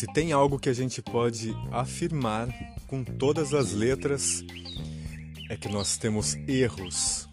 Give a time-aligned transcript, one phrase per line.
[0.00, 2.48] Se tem algo que a gente pode afirmar
[2.86, 4.42] com todas as letras,
[5.50, 7.28] é que nós temos erros.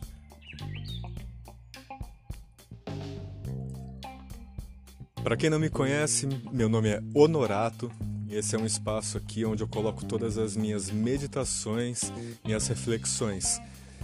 [5.23, 7.89] Para quem não me conhece, meu nome é Honorato
[8.27, 12.11] e esse é um espaço aqui onde eu coloco todas as minhas meditações,
[12.43, 13.61] minhas reflexões,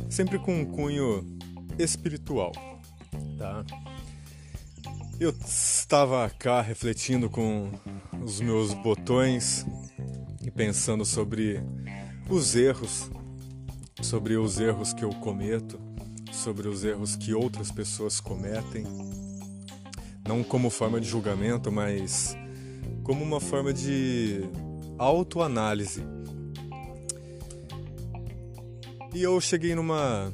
[0.10, 1.38] sempre com um cunho
[1.78, 2.54] espiritual,
[3.38, 3.66] tá?
[5.20, 7.72] Eu estava cá refletindo com
[8.24, 9.66] os meus botões
[10.42, 11.62] e pensando sobre
[12.30, 13.12] os erros,
[14.02, 15.80] sobre os erros que eu cometo,
[16.32, 18.86] sobre os erros que outras pessoas cometem,
[20.28, 22.36] não como forma de julgamento, mas
[23.04, 24.42] como uma forma de
[24.98, 26.04] autoanálise.
[29.14, 30.34] E eu cheguei numa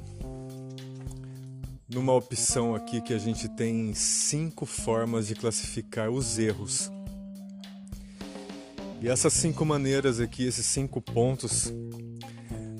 [1.90, 6.92] numa opção aqui que a gente tem cinco formas de classificar os erros.
[9.02, 11.74] E essas cinco maneiras aqui, esses cinco pontos,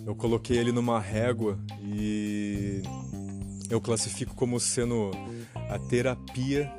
[0.06, 2.84] eu coloquei ele numa régua e
[3.70, 5.12] eu classifico como sendo
[5.70, 6.72] a terapia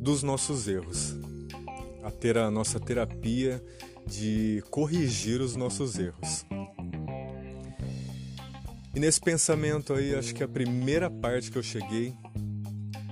[0.00, 1.16] dos nossos erros.
[2.02, 3.62] A ter a nossa terapia
[4.06, 6.45] de corrigir os nossos erros.
[8.96, 12.14] E nesse pensamento aí, acho que a primeira parte que eu cheguei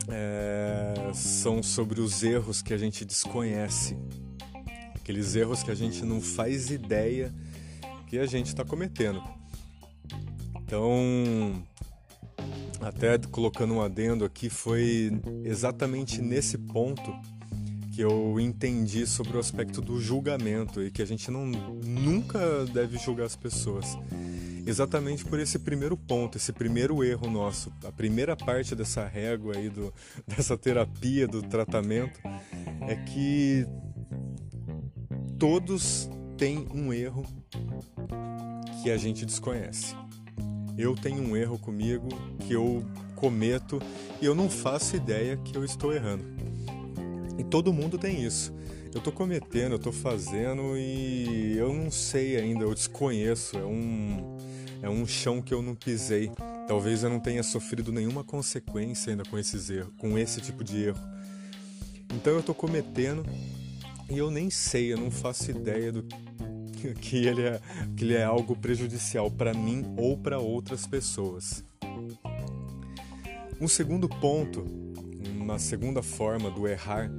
[0.09, 3.95] é, são sobre os erros que a gente desconhece.
[4.95, 7.31] Aqueles erros que a gente não faz ideia
[8.07, 9.23] que a gente está cometendo.
[10.63, 11.63] Então,
[12.81, 15.13] até colocando um adendo aqui, foi
[15.45, 17.15] exatamente nesse ponto
[17.93, 22.97] que eu entendi sobre o aspecto do julgamento e que a gente não nunca deve
[22.97, 23.99] julgar as pessoas
[24.67, 27.73] exatamente por esse primeiro ponto, esse primeiro erro nosso.
[27.85, 29.93] A primeira parte dessa régua aí, do,
[30.27, 32.21] dessa terapia, do tratamento,
[32.89, 33.67] é que
[35.39, 37.25] todos têm um erro
[38.83, 39.95] que a gente desconhece.
[40.77, 42.09] Eu tenho um erro comigo
[42.41, 43.81] que eu cometo
[44.21, 46.25] e eu não faço ideia que eu estou errando.
[47.39, 48.53] E todo mundo tem isso.
[48.93, 53.57] Eu estou cometendo, eu estou fazendo e eu não sei ainda, eu desconheço.
[53.57, 54.34] É um
[54.83, 56.31] é um chão que eu não pisei.
[56.67, 60.85] Talvez eu não tenha sofrido nenhuma consequência ainda com esses erros, com esse tipo de
[60.85, 61.01] erro.
[62.15, 63.25] Então eu estou cometendo
[64.11, 66.05] e eu nem sei, eu não faço ideia do
[67.01, 67.61] que ele é,
[67.97, 71.65] que ele é algo prejudicial para mim ou para outras pessoas.
[73.61, 74.65] Um segundo ponto,
[75.41, 77.11] uma segunda forma do errar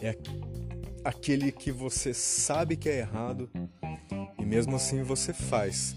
[0.00, 0.16] é
[1.04, 3.48] aquele que você sabe que é errado
[4.38, 5.94] e mesmo assim você faz.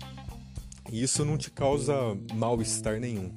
[0.92, 1.94] E isso não te causa
[2.34, 3.32] mal-estar nenhum.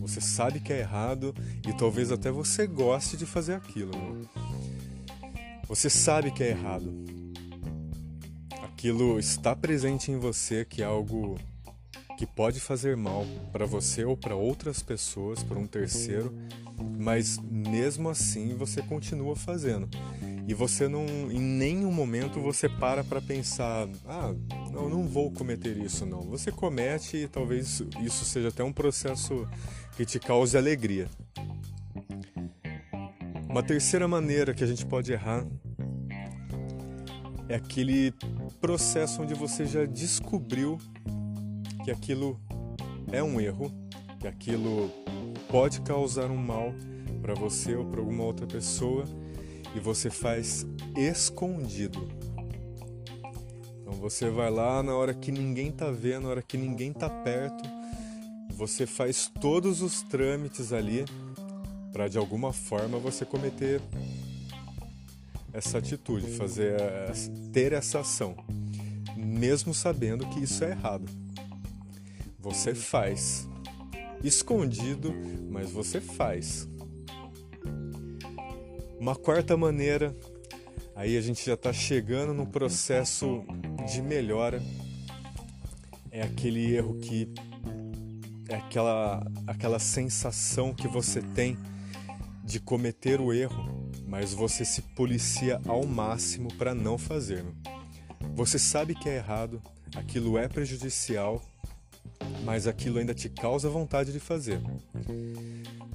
[0.00, 1.34] Você sabe que é errado
[1.66, 3.90] e talvez até você goste de fazer aquilo.
[3.90, 4.26] Né?
[5.66, 6.92] Você sabe que é errado.
[8.62, 11.36] Aquilo está presente em você que é algo
[12.16, 16.34] que pode fazer mal para você ou para outras pessoas, para um terceiro,
[16.98, 19.88] mas mesmo assim você continua fazendo
[20.48, 24.34] e você não em nenhum momento você para para pensar ah
[24.78, 29.48] não não vou cometer isso não você comete e talvez isso seja até um processo
[29.96, 31.08] que te cause alegria
[33.48, 35.44] uma terceira maneira que a gente pode errar
[37.48, 38.12] é aquele
[38.60, 40.78] processo onde você já descobriu
[41.84, 42.38] que aquilo
[43.10, 43.72] é um erro
[44.20, 44.90] que aquilo
[45.50, 46.74] pode causar um mal
[47.20, 49.04] para você ou para alguma outra pessoa
[49.74, 50.66] e você faz
[50.96, 52.17] escondido.
[53.88, 57.08] Então você vai lá na hora que ninguém tá vendo, na hora que ninguém tá
[57.08, 57.64] perto,
[58.50, 61.06] você faz todos os trâmites ali
[61.90, 63.80] para de alguma forma você cometer
[65.54, 66.76] essa atitude, fazer
[67.50, 68.36] ter essa ação,
[69.16, 71.06] mesmo sabendo que isso é errado.
[72.40, 73.48] Você faz
[74.22, 75.14] escondido,
[75.50, 76.68] mas você faz.
[79.00, 80.14] Uma quarta maneira,
[80.94, 83.42] aí a gente já está chegando no processo
[83.88, 84.62] de melhora,
[86.10, 87.32] é aquele erro que
[88.48, 91.56] é aquela, aquela sensação que você tem
[92.44, 97.44] de cometer o erro, mas você se policia ao máximo para não fazer.
[98.34, 99.62] Você sabe que é errado,
[99.94, 101.42] aquilo é prejudicial,
[102.44, 104.60] mas aquilo ainda te causa vontade de fazer.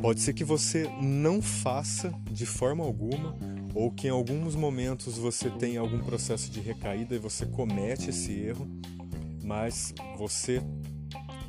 [0.03, 3.37] Pode ser que você não faça de forma alguma,
[3.73, 8.33] ou que em alguns momentos você tenha algum processo de recaída e você comete esse
[8.33, 8.67] erro,
[9.45, 10.61] mas você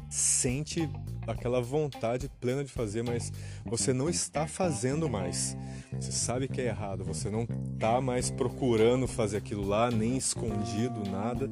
[0.08, 0.88] sente
[1.26, 3.32] aquela vontade plena de fazer, mas
[3.66, 5.56] você não está fazendo mais.
[5.90, 11.02] Você sabe que é errado, você não está mais procurando fazer aquilo lá, nem escondido,
[11.10, 11.50] nada.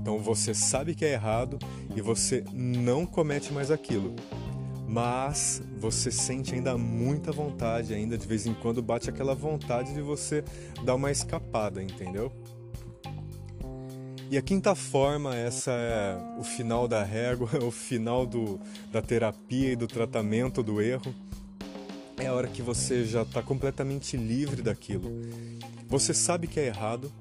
[0.00, 1.58] Então você sabe que é errado
[1.96, 4.14] e você não comete mais aquilo.
[4.88, 10.00] Mas você sente ainda muita vontade, ainda de vez em quando bate aquela vontade de
[10.00, 10.44] você
[10.84, 12.32] dar uma escapada, entendeu?
[14.28, 18.60] E a quinta forma, essa é o final da régua, o final do,
[18.90, 21.14] da terapia e do tratamento do erro.
[22.16, 25.10] É a hora que você já está completamente livre daquilo.
[25.88, 27.12] Você sabe que é errado,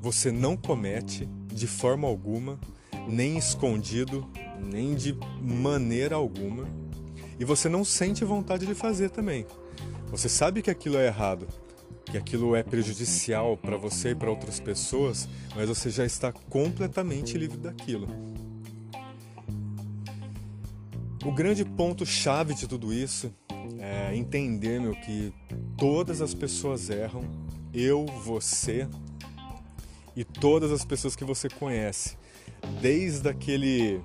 [0.00, 2.58] você não comete de forma alguma,
[3.06, 4.28] nem escondido,
[4.60, 6.68] nem de maneira alguma,
[7.38, 9.46] e você não sente vontade de fazer também.
[10.10, 11.46] Você sabe que aquilo é errado,
[12.04, 17.36] que aquilo é prejudicial para você e para outras pessoas, mas você já está completamente
[17.36, 18.08] livre daquilo.
[21.24, 23.34] O grande ponto chave de tudo isso
[23.80, 25.34] é entender, meu, que
[25.76, 27.24] todas as pessoas erram,
[27.74, 28.88] eu, você
[30.14, 32.16] e todas as pessoas que você conhece,
[32.80, 34.00] desde aquele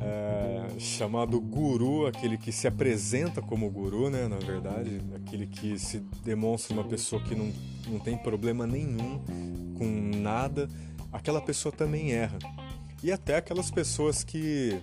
[0.00, 5.98] é, chamado guru, aquele que se apresenta como guru, né, na verdade, aquele que se
[6.24, 7.52] demonstra uma pessoa que não,
[7.88, 9.20] não tem problema nenhum
[9.76, 10.68] com nada,
[11.12, 12.38] aquela pessoa também erra.
[13.02, 14.80] E até aquelas pessoas que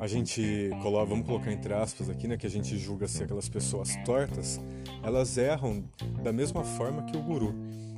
[0.00, 3.48] a gente coloca, vamos colocar entre aspas aqui, né, que a gente julga ser aquelas
[3.48, 4.60] pessoas tortas,
[5.02, 5.84] elas erram
[6.22, 7.54] da mesma forma que o guru.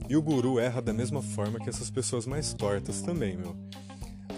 [0.08, 3.54] E o guru erra da mesma forma que essas pessoas mais tortas também, meu.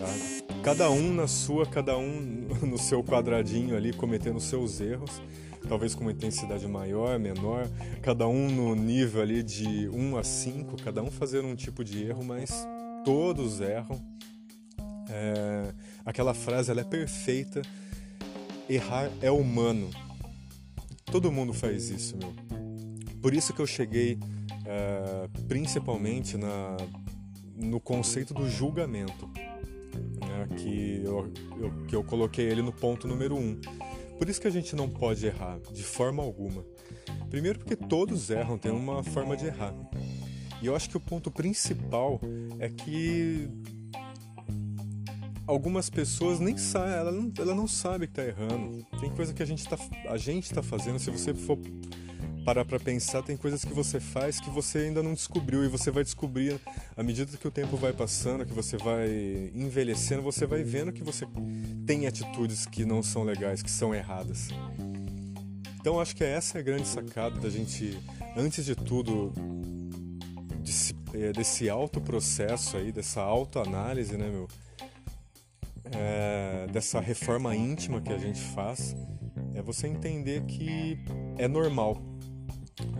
[0.02, 0.52] Tá?
[0.64, 2.10] Cada um na sua, cada um
[2.66, 5.22] no seu quadradinho ali, cometendo seus erros,
[5.68, 7.68] talvez com uma intensidade maior, menor,
[8.02, 12.04] cada um no nível ali de 1 a 5, cada um fazendo um tipo de
[12.04, 12.66] erro, mas
[13.04, 14.02] todos erram.
[15.08, 15.72] É,
[16.04, 17.62] aquela frase ela é perfeita.
[18.68, 19.88] Errar é humano.
[21.04, 22.32] Todo mundo faz isso, meu.
[23.20, 24.18] Por isso que eu cheguei
[24.64, 26.76] é, principalmente na,
[27.54, 29.30] no conceito do julgamento
[30.56, 33.60] que eu, eu, que eu coloquei ele no ponto número um.
[34.18, 36.64] Por isso que a gente não pode errar, de forma alguma.
[37.28, 39.74] Primeiro porque todos erram, tem uma forma de errar.
[40.60, 42.20] E eu acho que o ponto principal
[42.60, 43.48] é que
[45.46, 48.86] algumas pessoas nem sabem, ela não, ela não sabe que está errando.
[49.00, 49.76] Tem coisa que a gente está
[50.08, 51.58] a gente tá fazendo, se você for
[52.42, 55.90] parar para pensar, tem coisas que você faz que você ainda não descobriu e você
[55.90, 56.60] vai descobrir
[56.96, 61.02] à medida que o tempo vai passando, que você vai envelhecendo, você vai vendo que
[61.02, 61.26] você
[61.86, 64.48] tem atitudes que não são legais, que são erradas.
[65.80, 67.98] Então acho que essa é a grande sacada da gente,
[68.36, 69.32] antes de tudo,
[70.60, 74.48] desse, é, desse auto processo aí, dessa autoanálise, né, meu?
[75.94, 78.96] É, dessa reforma íntima que a gente faz,
[79.54, 80.98] é você entender que
[81.36, 82.00] é normal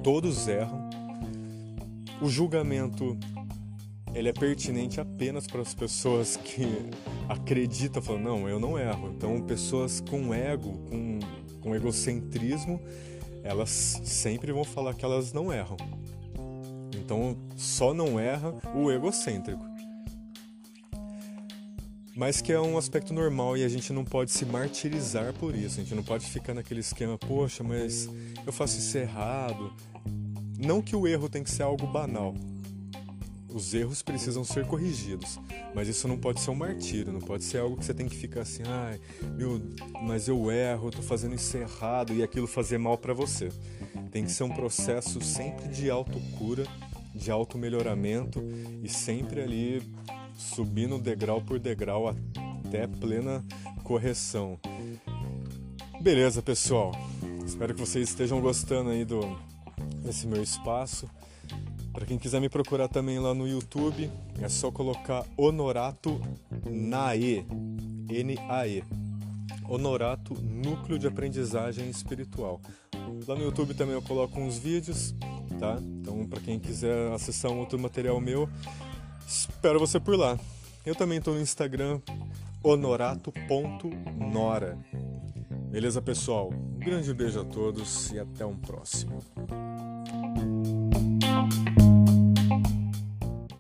[0.03, 0.91] todos erram.
[2.21, 3.19] O julgamento
[4.15, 6.67] ele é pertinente apenas para as pessoas que
[7.29, 9.13] acreditam, falando, não, eu não erro.
[9.17, 11.19] Então, pessoas com ego, com,
[11.61, 12.81] com egocentrismo,
[13.43, 13.71] elas
[14.05, 15.77] sempre vão falar que elas não erram.
[16.95, 19.72] Então, só não erra o egocêntrico.
[22.15, 25.81] Mas que é um aspecto normal e a gente não pode se martirizar por isso.
[25.81, 28.09] A gente não pode ficar naquele esquema, poxa, mas
[28.47, 29.73] eu faço isso errado.
[30.59, 32.35] Não que o erro tem que ser algo banal.
[33.49, 35.39] Os erros precisam ser corrigidos,
[35.75, 38.17] mas isso não pode ser um martírio, não pode ser algo que você tem que
[38.17, 38.99] ficar assim, ai,
[39.37, 39.61] meu,
[40.03, 43.51] mas eu erro, eu tô fazendo isso errado e aquilo fazer mal para você.
[44.11, 46.65] Tem que ser um processo sempre de autocura,
[47.15, 48.43] de auto-melhoramento
[48.83, 49.83] e sempre ali
[50.43, 53.45] subindo degrau por degrau até plena
[53.85, 54.59] correção.
[56.01, 56.93] Beleza, pessoal.
[57.47, 59.21] Espero que vocês estejam gostando aí do
[60.03, 61.09] desse meu espaço.
[61.93, 66.21] Para quem quiser me procurar também lá no YouTube, é só colocar Honorato
[66.65, 67.47] Nae,
[68.09, 68.83] N-A-E.
[69.69, 72.61] Honorato Núcleo de Aprendizagem Espiritual.
[73.27, 75.15] Lá no YouTube também eu coloco uns vídeos,
[75.59, 75.79] tá?
[75.81, 78.49] Então, para quem quiser acessar um outro material meu,
[79.27, 80.39] Espero você por lá.
[80.85, 82.01] Eu também estou no Instagram
[82.63, 84.79] honorato.nora.
[85.71, 86.51] Beleza, pessoal?
[86.53, 89.23] Um grande beijo a todos e até um próximo.